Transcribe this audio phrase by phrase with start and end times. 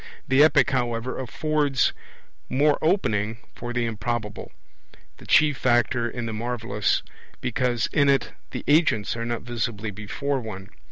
[0.27, 1.93] The Epic, however, affords
[2.49, 4.51] more opening for the improbable,
[5.17, 7.03] the chief factor in the marvellous,
[7.39, 10.71] because in it the agents are not visibly before one.